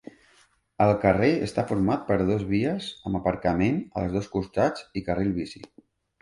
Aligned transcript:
El 0.85 0.93
carrer 1.01 1.27
està 1.47 1.65
format 1.71 2.01
per 2.07 2.17
dos 2.29 2.45
vies 2.53 2.87
amb 3.11 3.19
aparcament 3.21 3.79
als 4.03 4.17
dos 4.17 4.31
costats 4.39 4.89
i 5.01 5.05
carrils 5.11 5.39
bici. 5.39 5.65